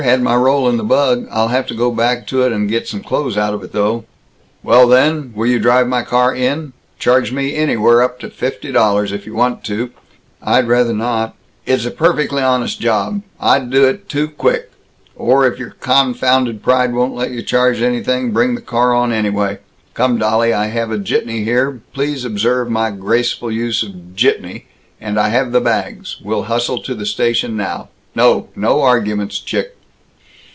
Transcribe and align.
Had 0.01 0.23
my 0.23 0.35
roll 0.35 0.67
in 0.67 0.77
the 0.77 0.83
bug. 0.83 1.27
I'll 1.29 1.49
have 1.49 1.67
to 1.67 1.75
go 1.75 1.91
back 1.91 2.25
to 2.27 2.41
it 2.41 2.51
and 2.51 2.67
get 2.67 2.87
some 2.87 3.03
clothes 3.03 3.37
out 3.37 3.53
of 3.53 3.61
it, 3.63 3.71
though." 3.71 4.05
"Well, 4.63 4.87
then, 4.87 5.31
will 5.35 5.45
you 5.45 5.59
drive 5.59 5.87
my 5.87 6.01
car 6.01 6.33
in? 6.33 6.73
Charge 6.97 7.31
me 7.31 7.55
anywhere 7.55 8.01
up 8.01 8.19
to 8.21 8.31
fifty 8.31 8.71
dollars, 8.71 9.11
if 9.11 9.27
you 9.27 9.35
want 9.35 9.63
to" 9.65 9.91
"I'd 10.41 10.67
rather 10.67 10.95
not" 10.95 11.35
"It's 11.67 11.85
a 11.85 11.91
perfectly 11.91 12.41
honest 12.41 12.79
job 12.81 13.21
I'd 13.39 13.69
do 13.69 13.85
it, 13.85 14.09
too 14.09 14.29
quick! 14.29 14.71
Or 15.15 15.45
if 15.45 15.59
your 15.59 15.75
confounded 15.79 16.63
pride 16.63 16.95
won't 16.95 17.13
let 17.13 17.29
you 17.29 17.43
charge 17.43 17.79
anything, 17.79 18.31
bring 18.31 18.55
the 18.55 18.61
car 18.61 18.95
on 18.95 19.13
anyway. 19.13 19.59
Come, 19.93 20.17
dolly, 20.17 20.51
I 20.51 20.65
have 20.65 20.89
a 20.89 20.97
jitney 20.97 21.43
here, 21.43 21.79
please 21.93 22.25
observe 22.25 22.71
my 22.71 22.89
graceful 22.89 23.51
use 23.51 23.83
of 23.83 24.15
'jitney,' 24.15 24.65
and 24.99 25.19
I 25.19 25.29
have 25.29 25.51
the 25.51 25.61
bags. 25.61 26.17
We'll 26.23 26.45
hustle 26.45 26.81
to 26.81 26.95
the 26.95 27.05
station 27.05 27.55
now. 27.55 27.89
No! 28.15 28.47
No 28.55 28.81
arguments, 28.81 29.37
chick!" 29.37 29.77